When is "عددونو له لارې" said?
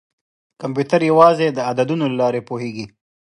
1.69-2.41